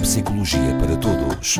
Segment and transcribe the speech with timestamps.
[0.00, 1.56] Neuropsicologia para Todos.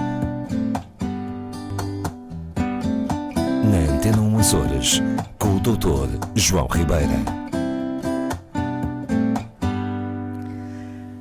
[3.64, 5.02] Na Antena 1 Horas,
[5.38, 6.26] com o Dr.
[6.34, 7.18] João Ribeira.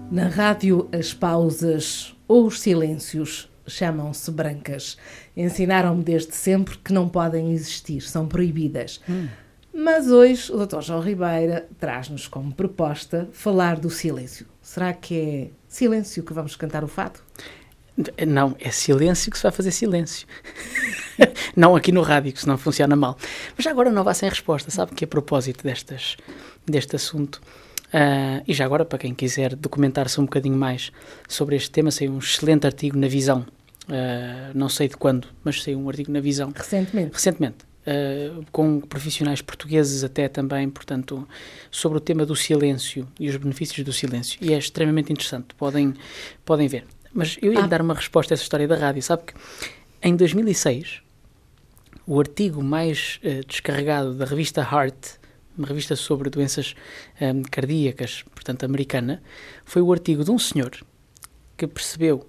[0.09, 4.97] Na rádio, as pausas ou os silêncios chamam-se brancas.
[5.35, 9.01] Ensinaram-me desde sempre que não podem existir, são proibidas.
[9.09, 9.27] Hum.
[9.73, 10.81] Mas hoje o Dr.
[10.81, 14.47] João Ribeira traz-nos como proposta falar do silêncio.
[14.61, 17.19] Será que é silêncio que vamos cantar o fado?
[18.25, 20.25] Não, é silêncio que se vai fazer silêncio.
[21.55, 23.17] não aqui no rádio, que senão funciona mal.
[23.55, 26.15] Mas já agora não vá sem resposta, sabe que a propósito destas,
[26.65, 27.41] deste assunto,
[27.87, 30.91] uh, e já agora para quem quiser documentar-se um bocadinho mais
[31.27, 33.45] sobre este tema, saiu um excelente artigo na Visão,
[33.89, 36.53] uh, não sei de quando, mas saiu um artigo na Visão.
[36.55, 37.13] Recentemente?
[37.13, 37.68] Recentemente.
[37.87, 41.27] Uh, com profissionais portugueses até também, portanto,
[41.71, 44.37] sobre o tema do silêncio e os benefícios do silêncio.
[44.41, 45.93] E é extremamente interessante, podem,
[46.45, 46.85] podem ver.
[47.13, 47.67] Mas eu ia ah.
[47.67, 49.01] dar uma resposta a essa história da rádio.
[49.01, 49.33] Sabe que
[50.01, 51.01] em 2006,
[52.05, 55.19] o artigo mais uh, descarregado da revista Heart,
[55.57, 56.73] uma revista sobre doenças
[57.19, 59.21] um, eh, cardíacas, portanto americana,
[59.65, 60.71] foi o artigo de um senhor
[61.57, 62.25] que percebeu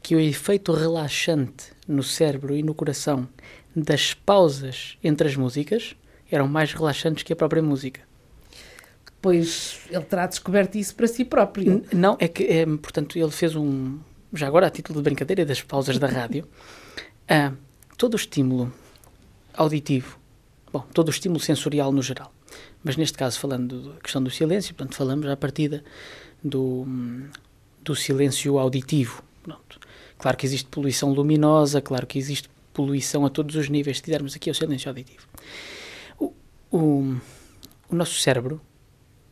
[0.00, 3.28] que o efeito relaxante no cérebro e no coração
[3.74, 5.94] das pausas entre as músicas
[6.30, 8.00] eram mais relaxantes que a própria música.
[9.20, 11.72] Pois ele terá descoberto isso para si próprio.
[11.72, 13.98] N não, é que, é, portanto, ele fez um.
[14.32, 16.46] Já agora, a título de brincadeira das pausas da rádio,
[17.30, 17.56] uh,
[17.96, 18.72] todo o estímulo
[19.54, 20.18] auditivo,
[20.72, 22.32] bom, todo o estímulo sensorial no geral,
[22.84, 25.82] mas neste caso, falando da questão do silêncio, portanto, falamos à partida
[26.44, 26.86] do,
[27.82, 29.22] do silêncio auditivo.
[29.42, 29.80] Pronto.
[30.16, 34.36] Claro que existe poluição luminosa, claro que existe poluição a todos os níveis, se tivermos
[34.36, 35.26] aqui o silêncio auditivo.
[36.16, 36.32] O,
[36.70, 37.16] o,
[37.90, 38.60] o nosso cérebro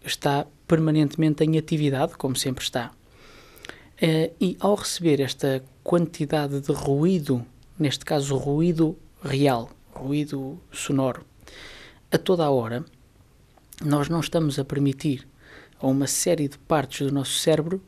[0.04, 7.46] está permanentemente em atividade, como sempre está, uh, e ao receber esta quantidade de ruído,
[7.78, 11.24] neste caso ruído real, ruído sonoro,
[12.10, 12.84] a toda a hora,
[13.80, 15.24] nós não estamos a permitir
[15.80, 17.80] a uma série de partes do nosso cérebro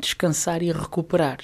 [0.00, 1.40] descansar e recuperar.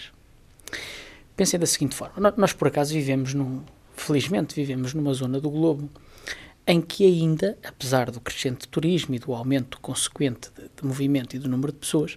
[1.36, 3.62] Pensem da seguinte forma: nós, por acaso, vivemos num.
[3.94, 5.90] Felizmente, vivemos numa zona do globo
[6.66, 11.38] em que, ainda, apesar do crescente turismo e do aumento consequente de, de movimento e
[11.38, 12.16] do número de pessoas,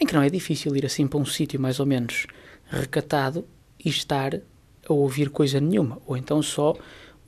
[0.00, 2.26] em que não é difícil ir assim para um sítio mais ou menos
[2.68, 3.46] recatado
[3.82, 6.74] e estar a ouvir coisa nenhuma, ou então só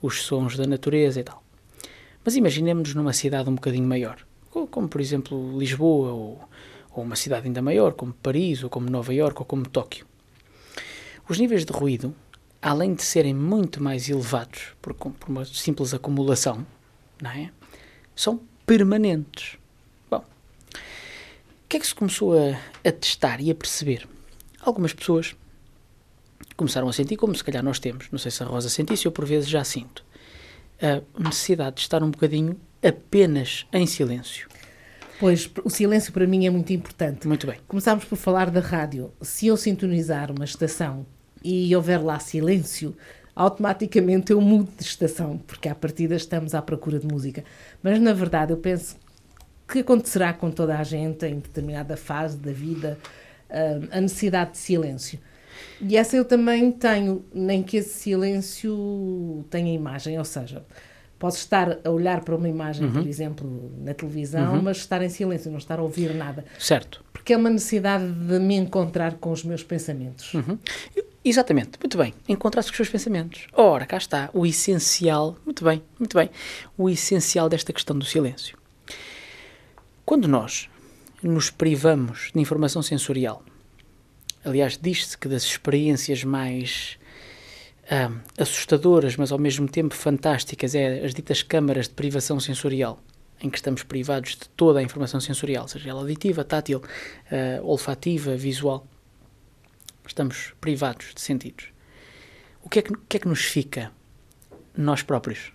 [0.01, 1.41] os sons da natureza e tal.
[2.23, 4.17] Mas imaginemos numa cidade um bocadinho maior,
[4.49, 6.41] como, como por exemplo Lisboa, ou,
[6.91, 10.05] ou uma cidade ainda maior, como Paris, ou como Nova Iorque, ou como Tóquio.
[11.27, 12.15] Os níveis de ruído,
[12.61, 16.65] além de serem muito mais elevados por, por uma simples acumulação,
[17.21, 17.51] não é?
[18.15, 19.57] são permanentes.
[20.09, 24.07] Bom, o que é que se começou a, a testar e a perceber?
[24.61, 25.35] Algumas pessoas
[26.55, 29.11] começaram a sentir, como se calhar nós temos, não sei se a Rosa sentisse, eu
[29.11, 30.05] por vezes já sinto,
[30.81, 34.47] a necessidade de estar um bocadinho apenas em silêncio.
[35.19, 37.27] Pois, o silêncio para mim é muito importante.
[37.27, 37.57] Muito bem.
[37.67, 39.13] Começámos por falar da rádio.
[39.21, 41.05] Se eu sintonizar uma estação
[41.43, 42.95] e houver lá silêncio,
[43.35, 47.43] automaticamente eu mudo de estação, porque à partida estamos à procura de música.
[47.81, 48.95] Mas na verdade eu penso
[49.67, 52.97] que acontecerá com toda a gente em determinada fase da vida
[53.49, 55.19] ah, a necessidade de silêncio.
[55.81, 60.63] E essa eu também tenho, nem que esse silêncio tenha imagem, ou seja,
[61.19, 62.93] posso estar a olhar para uma imagem, uhum.
[62.93, 64.61] por exemplo, na televisão, uhum.
[64.61, 66.43] mas estar em silêncio, não estar a ouvir nada.
[66.57, 67.03] Certo.
[67.13, 70.33] Porque é uma necessidade de me encontrar com os meus pensamentos.
[70.33, 70.57] Uhum.
[71.25, 72.13] Exatamente, muito bem.
[72.27, 73.47] Encontrar-se com os seus pensamentos.
[73.53, 76.29] Ora, cá está, o essencial, muito bem, muito bem,
[76.77, 78.57] o essencial desta questão do silêncio.
[80.05, 80.69] Quando nós
[81.21, 83.41] nos privamos de informação sensorial,
[84.43, 86.97] aliás, diz-se que das experiências mais
[87.89, 92.99] ah, assustadoras, mas ao mesmo tempo fantásticas, é as ditas câmaras de privação sensorial,
[93.41, 98.35] em que estamos privados de toda a informação sensorial, seja ela auditiva, tátil, uh, olfativa,
[98.35, 98.85] visual
[100.07, 101.67] estamos privados de sentidos.
[102.61, 103.91] O que é que, que, é que nos fica?
[104.75, 105.51] Nós próprios.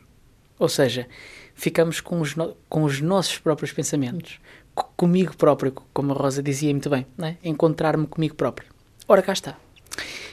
[0.58, 1.08] Ou seja,
[1.54, 4.40] ficamos com os, no, com os nossos próprios pensamentos.
[4.96, 7.36] Comigo próprio, como a Rosa dizia muito bem, é?
[7.42, 8.68] encontrar-me comigo próprio.
[9.06, 9.58] Ora, cá está.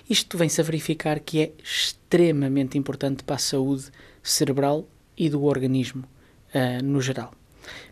[0.10, 3.86] Isto vem-se a verificar que é extremamente importante para a saúde
[4.22, 4.88] cerebral
[5.18, 6.04] e do organismo
[6.54, 7.34] uh, no geral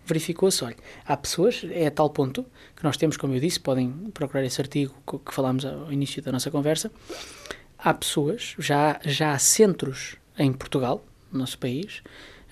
[0.05, 0.75] verificou-se, olha,
[1.05, 4.59] há pessoas, é a tal ponto que nós temos, como eu disse, podem procurar esse
[4.61, 6.91] artigo que falámos ao início da nossa conversa,
[7.77, 12.01] há pessoas, já, já há centros em Portugal, no nosso país,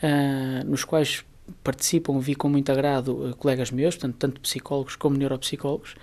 [0.04, 1.24] uh, nos quais
[1.64, 5.96] participam, vi com muito agrado uh, colegas meus, portanto, tanto psicólogos como neuropsicólogos,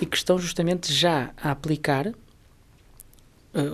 [0.00, 2.14] e que estão justamente já a aplicar uh,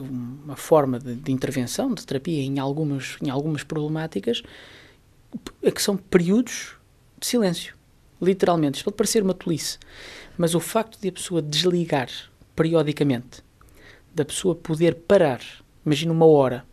[0.00, 4.43] uma forma de, de, intervenção, de terapia em algumas, em algumas problemáticas,
[5.62, 6.77] que são períodos
[7.19, 7.75] de silêncio.
[8.21, 8.77] Literalmente.
[8.77, 9.79] Isto pode parecer uma tolice,
[10.38, 12.09] mas o facto de a pessoa desligar
[12.55, 13.43] periodicamente,
[14.15, 15.41] da pessoa poder parar,
[15.85, 16.65] imagina uma hora,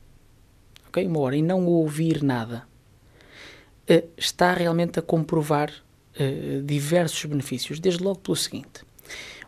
[0.88, 1.06] ok?
[1.06, 2.66] Uma hora, e não ouvir nada,
[3.90, 7.80] uh, está realmente a comprovar uh, diversos benefícios.
[7.80, 8.86] Desde logo pelo seguinte: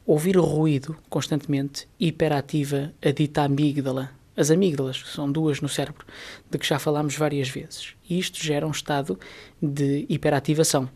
[0.05, 4.11] ouvir ruído constantemente hiperativa a dita amígdala.
[4.37, 6.05] As amígdalas, que são duas no cérebro,
[6.49, 7.93] de que já falámos várias vezes.
[8.09, 9.19] E isto gera um estado
[9.61, 10.89] de hiperativação.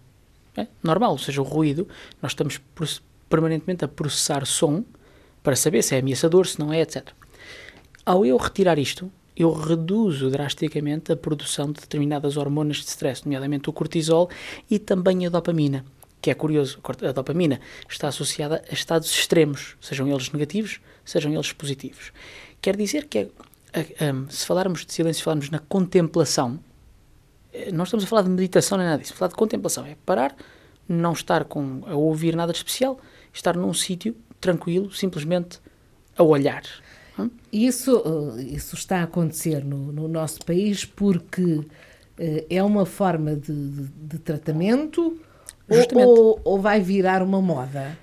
[0.58, 1.88] É normal, ou seja, o ruído,
[2.22, 2.60] nós estamos
[3.30, 4.84] permanentemente a processar som
[5.42, 7.08] para saber se é ameaçador, se não é, etc.
[8.06, 13.70] Ao eu retirar isto, eu reduzo drasticamente a produção de determinadas hormonas de stress, nomeadamente
[13.70, 14.30] o cortisol
[14.70, 15.86] e também a dopamina,
[16.22, 21.54] que é curioso, a dopamina está associada a estados extremos, sejam eles negativos, sejam eles
[21.54, 22.12] positivos.
[22.62, 23.30] Quer dizer que,
[23.74, 23.86] é,
[24.30, 26.60] se falarmos de silêncio, falarmos na contemplação,
[27.54, 30.36] eh, não estamos a falar de meditação nem nada disso, falar de contemplação é parar,
[30.88, 33.00] não estar com, a ouvir nada de especial,
[33.34, 35.60] estar num sítio tranquilo, simplesmente
[36.18, 36.64] a olhar.
[37.52, 38.04] Isso,
[38.38, 41.62] eh, isso está a acontecer no, no nosso país porque
[42.18, 45.20] eh, é uma forma de, de, de tratamento
[45.94, 47.98] ou, ou, vai virar uma moda?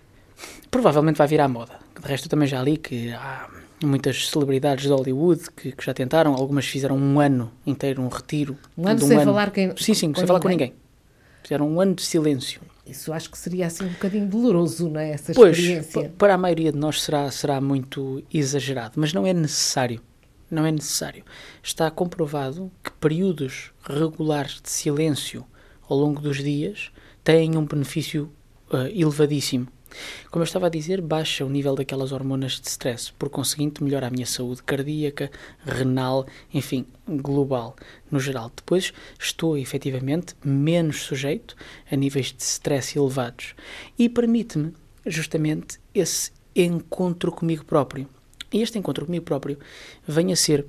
[0.70, 1.79] Provavelmente vai virar moda.
[2.00, 3.49] De resto, eu também já li que há
[3.84, 8.56] muitas celebridades de Hollywood que, que já tentaram, algumas fizeram um ano inteiro, um retiro.
[8.76, 9.25] Um ano sem ano.
[9.25, 10.75] falar quem, Sim, sim, sem falar com ninguém.
[11.43, 12.61] Fizeram um ano de silêncio.
[12.87, 15.11] Isso acho que seria assim um bocadinho doloroso, não é?
[15.11, 16.12] Essa pois, experiência.
[16.17, 20.00] para a maioria de nós será, será muito exagerado, mas não é necessário.
[20.49, 21.25] Não é necessário.
[21.61, 25.44] Está comprovado que períodos regulares de silêncio
[25.88, 26.93] ao longo dos dias
[27.25, 28.31] têm um benefício
[28.73, 29.67] uh, elevadíssimo.
[30.31, 34.07] Como eu estava a dizer, baixa o nível daquelas hormonas de stress, por conseguinte, melhora
[34.07, 35.31] a minha saúde cardíaca,
[35.65, 37.77] renal, enfim, global,
[38.11, 38.51] no geral.
[38.55, 41.57] Depois, estou efetivamente menos sujeito
[41.91, 43.55] a níveis de stress elevados
[43.99, 44.73] e permite-me
[45.05, 48.09] justamente esse encontro comigo próprio.
[48.53, 49.59] E este encontro comigo próprio
[50.07, 50.67] vem a ser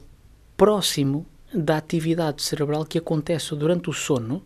[0.56, 4.44] próximo da atividade cerebral que acontece durante o sono,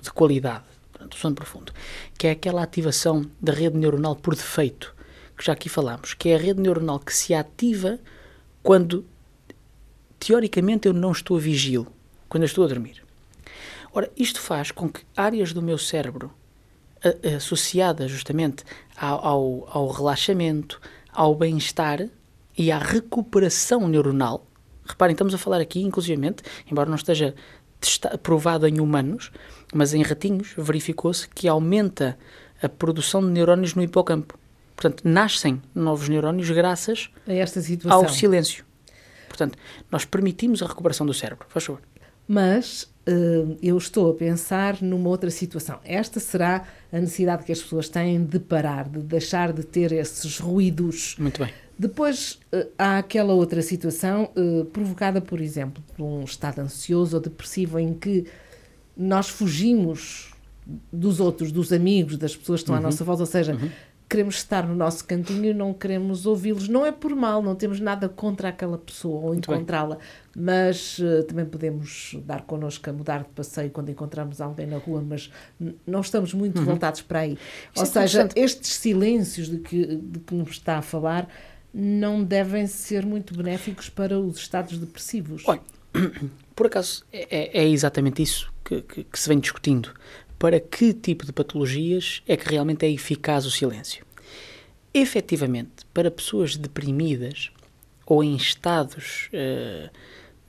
[0.00, 0.64] de qualidade,
[1.02, 1.72] portanto, o sono profundo,
[2.16, 4.94] que é aquela ativação da rede neuronal por defeito,
[5.36, 7.98] que já aqui falámos, que é a rede neuronal que se ativa
[8.62, 9.04] quando,
[10.18, 11.86] teoricamente, eu não estou a vigil,
[12.28, 13.02] quando eu estou a dormir.
[13.92, 16.32] Ora, isto faz com que áreas do meu cérebro
[17.36, 18.64] associadas justamente
[18.96, 20.80] ao, ao, ao relaxamento,
[21.12, 22.08] ao bem-estar
[22.56, 24.46] e à recuperação neuronal,
[24.86, 27.34] reparem, estamos a falar aqui, inclusivamente, embora não esteja
[28.22, 29.32] provado em humanos,
[29.72, 32.16] mas em ratinhos verificou-se que aumenta
[32.62, 34.38] a produção de neurónios no hipocampo.
[34.76, 37.10] Portanto, nascem novos neurónios graças
[37.88, 38.64] ao silêncio.
[39.28, 39.58] Portanto,
[39.90, 41.46] nós permitimos a recuperação do cérebro.
[41.48, 41.80] Faz favor.
[42.28, 45.80] Mas uh, eu estou a pensar numa outra situação.
[45.84, 50.38] Esta será a necessidade que as pessoas têm de parar, de deixar de ter esses
[50.38, 51.16] ruídos.
[51.18, 51.52] Muito bem.
[51.78, 57.22] Depois uh, há aquela outra situação uh, provocada, por exemplo, por um estado ansioso ou
[57.22, 58.26] depressivo em que
[58.96, 60.32] nós fugimos
[60.92, 62.80] dos outros, dos amigos, das pessoas que estão uhum.
[62.80, 63.68] à nossa volta, ou seja, uhum.
[64.08, 66.68] queremos estar no nosso cantinho e não queremos ouvi-los.
[66.68, 69.98] Não é por mal, não temos nada contra aquela pessoa ou encontrá-la,
[70.36, 75.02] mas uh, também podemos dar connosco a mudar de passeio quando encontramos alguém na rua,
[75.06, 75.30] mas
[75.86, 76.64] não estamos muito uhum.
[76.64, 77.36] voltados para aí.
[77.76, 81.28] Ou é seja, estes silêncios de que, de que nos está a falar
[81.74, 85.42] não devem ser muito benéficos para os estados depressivos.
[85.46, 85.62] Olha,
[86.54, 89.92] por acaso é, é, é exatamente isso que, que, que se vem discutindo.
[90.38, 94.04] Para que tipo de patologias é que realmente é eficaz o silêncio?
[94.92, 97.50] Efetivamente, para pessoas deprimidas
[98.04, 99.90] ou em estados uh,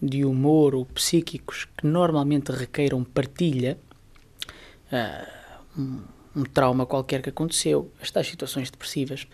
[0.02, 3.78] de humor ou psíquicos que normalmente requeiram partilha,
[4.92, 6.02] uh, um,
[6.36, 9.28] um, trauma qualquer que aconteceu, estas situações depressivas,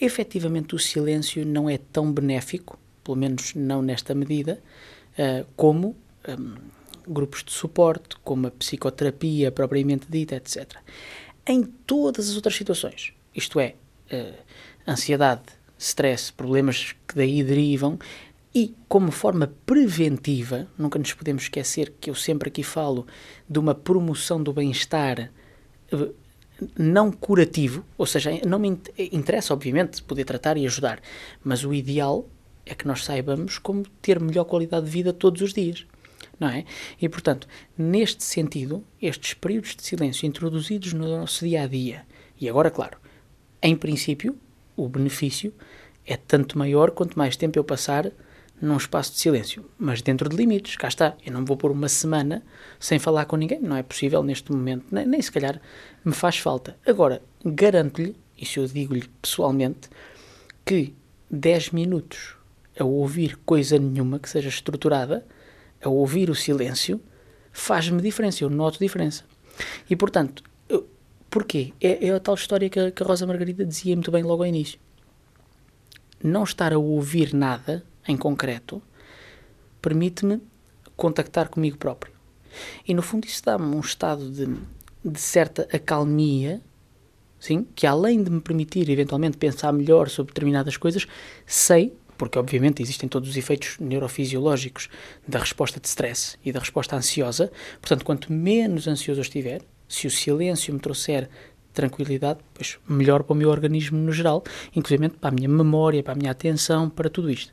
[0.00, 4.62] efetivamente o silêncio não é tão benéfico, pelo menos não nesta medida,
[5.18, 5.96] uh, como
[6.28, 6.54] um,
[7.06, 10.76] grupos de suporte, como a psicoterapia propriamente dita, etc.
[11.46, 13.74] Em todas as outras situações, isto é,
[14.12, 14.34] uh,
[14.86, 15.42] ansiedade,
[15.78, 17.98] stress, problemas que daí derivam,
[18.54, 23.06] e como forma preventiva, nunca nos podemos esquecer que eu sempre aqui falo
[23.48, 25.32] de uma promoção do bem-estar
[25.92, 26.14] uh,
[26.78, 28.78] não curativo, ou seja, não me
[29.10, 31.00] interessa, obviamente, poder tratar e ajudar,
[31.42, 32.28] mas o ideal
[32.64, 35.84] é que nós saibamos como ter melhor qualidade de vida todos os dias
[36.42, 36.64] não é?
[37.00, 37.46] E, portanto,
[37.78, 42.04] neste sentido, estes períodos de silêncio introduzidos no nosso dia a dia,
[42.40, 42.98] e agora, claro,
[43.62, 44.36] em princípio,
[44.76, 45.54] o, benefício
[46.04, 48.10] é tanto maior quanto mais tempo eu passar
[48.60, 51.16] num espaço de silêncio, mas dentro de limites, cá está.
[51.24, 52.42] Eu não vou pôr uma semana
[52.78, 55.60] sem falar com ninguém, não é possível neste momento, nem, nem se calhar
[56.04, 56.76] me faz falta.
[56.84, 59.88] Agora, garanto-lhe, isso eu digo-lhe pessoalmente,
[60.64, 60.92] que
[61.30, 62.36] 10 minutos
[62.78, 65.24] a ouvir coisa nenhuma que seja estruturada,
[65.82, 67.00] a ouvir o silêncio,
[67.52, 69.24] faz-me diferença, eu noto diferença.
[69.88, 70.88] E portanto, eu,
[71.30, 71.72] porquê?
[71.80, 74.42] É, é a tal história que a, que a Rosa Margarida dizia muito bem logo
[74.42, 74.78] ao início.
[76.22, 78.82] Não estar a ouvir nada em concreto
[79.80, 80.40] permite-me
[80.96, 82.12] contactar comigo próprio.
[82.86, 84.46] E no fundo isso dá-me um estado de,
[85.04, 86.60] de certa acalmia,
[87.40, 91.06] sim, que além de me permitir eventualmente pensar melhor sobre determinadas coisas,
[91.44, 94.88] sei, porque obviamente existem todos os efeitos neurofisiológicos
[95.26, 97.50] da resposta de stress e da resposta ansiosa,
[97.80, 101.28] portanto, quanto menos ansioso eu estiver, se o silêncio me trouxer
[101.72, 104.42] tranquilidade, pois melhor para o meu organismo no geral,
[104.74, 107.52] inclusive para a minha memória, para a minha atenção, para tudo isto.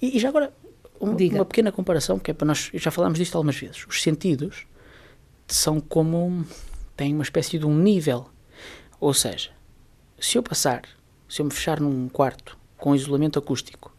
[0.00, 0.52] E, e já agora,
[1.00, 4.66] um, uma pequena comparação, que é para nós, já falámos disto algumas vezes, os sentidos
[5.46, 6.44] são como,
[6.96, 8.26] têm uma espécie de um nível,
[9.00, 9.50] ou seja,
[10.18, 10.82] se eu passar,
[11.28, 13.93] se eu me fechar num quarto com isolamento acústico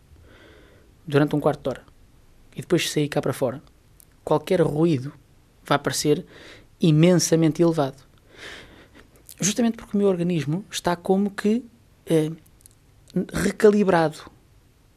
[1.07, 1.83] durante um quarto de hora
[2.55, 3.61] e depois sair cá para fora,
[4.23, 5.13] qualquer ruído
[5.63, 6.25] vai parecer
[6.79, 8.05] imensamente elevado
[9.39, 11.65] justamente porque o meu organismo está como que
[12.05, 12.31] é,
[13.33, 14.19] recalibrado.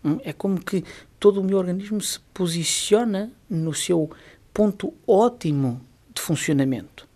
[0.05, 0.85] Hum, é como que
[1.19, 4.11] todo o meu organismo se posiciona no seu
[4.53, 5.85] ponto ótimo
[6.15, 7.08] de funcionamento.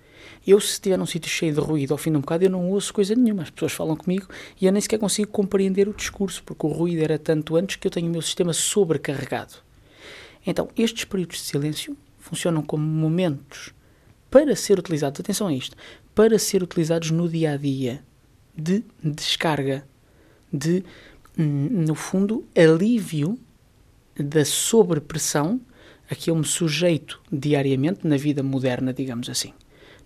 [0.46, 2.70] Eu, se estiver num sítio cheio de ruído ao fim de um bocado, eu não
[2.70, 3.42] ouço coisa nenhuma.
[3.42, 4.26] As pessoas falam comigo
[4.60, 7.86] e eu nem sequer consigo compreender o discurso, porque o ruído era tanto antes que
[7.86, 9.54] eu tenho o meu sistema sobrecarregado.
[10.46, 13.72] Então, estes períodos de silêncio funcionam como momentos
[14.30, 15.76] para ser utilizados, atenção a isto,
[16.14, 18.02] para ser utilizados no dia a dia
[18.56, 19.86] de descarga,
[20.52, 20.84] de,
[21.38, 23.38] hum, no fundo, alívio
[24.16, 25.60] da sobrepressão
[26.10, 29.52] a que eu me sujeito diariamente na vida moderna, digamos assim.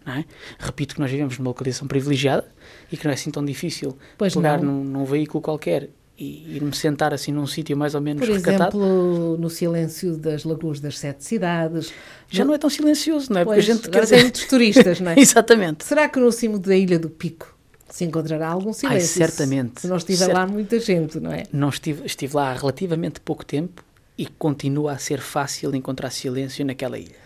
[0.07, 0.25] É?
[0.59, 2.47] Repito que nós vivemos numa localização privilegiada
[2.93, 6.75] e que não é assim tão difícil pois pegar num, num, veículo qualquer e ir-me
[6.75, 8.79] sentar assim num sítio mais ou menos Por recatado.
[8.79, 11.93] exemplo, no silêncio das lagoas das sete cidades.
[12.31, 12.49] Já no...
[12.49, 13.45] não é tão silencioso, não é?
[13.45, 14.21] Pois, Porque a gente quer dizer...
[14.23, 15.19] muitos turistas, não é?
[15.21, 15.85] Exatamente.
[15.85, 17.55] Será que no cimo da Ilha do Pico
[17.91, 19.23] se encontrará algum silêncio?
[19.23, 19.81] Ai, certamente.
[19.81, 20.35] Se não estiver Cert...
[20.35, 21.43] lá muita gente, não é?
[21.53, 23.85] Não estive, estive lá há relativamente pouco tempo
[24.17, 27.26] e continua a ser fácil encontrar silêncio naquela ilha.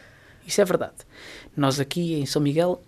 [0.50, 0.96] Isso é verdade.
[1.56, 2.82] Nós aqui em São Miguel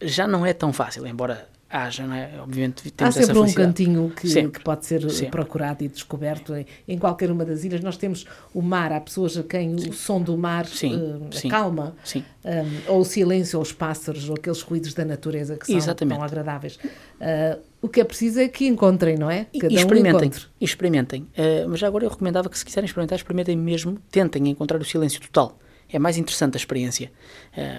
[0.00, 2.30] já não é tão fácil, embora haja, não é?
[2.40, 5.32] Obviamente temos Há sempre um cantinho que, que, pode ser sempre.
[5.32, 7.80] procurado e descoberto em, em, qualquer uma das ilhas.
[7.80, 9.90] Nós temos o mar, há pessoas a quem sim.
[9.90, 11.48] o som do mar sim, uh, sim.
[11.48, 12.24] acalma, sim.
[12.44, 16.16] Um, ou o silêncio, ou os pássaros, ou aqueles ruídos da natureza que são Exatamente.
[16.16, 16.76] tão agradáveis.
[16.76, 19.46] Uh, o que é preciso é que encontrem, não é?
[19.60, 20.30] Cada e experimentem.
[20.30, 21.22] Um experimentem.
[21.22, 24.84] Uh, mas já agora eu recomendava que se quiserem experimentar, experimentem mesmo, tentem encontrar o
[24.84, 25.58] silêncio total.
[25.90, 27.10] É mais interessante a experiência.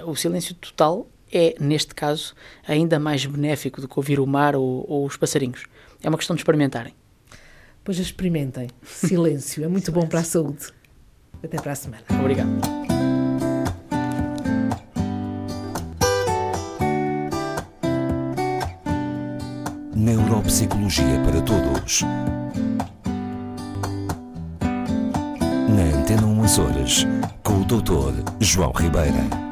[0.06, 2.34] o silêncio total é, neste caso,
[2.68, 5.66] ainda mais benéfico do que ouvir o mar ou, ou os passarinhos.
[6.02, 6.94] É uma questão de experimentarem.
[7.84, 8.70] Pois experimentem.
[8.84, 9.64] Silêncio.
[9.64, 9.94] É muito Silêncio.
[9.94, 10.68] bom para a saúde.
[11.44, 12.04] Até para a semana.
[12.20, 12.50] Obrigado.
[19.96, 22.02] Neuropsicologia para Todos.
[25.70, 27.06] Na Antena 1 Horas,
[27.50, 28.22] com o Dr.
[28.40, 29.49] João Ribeira.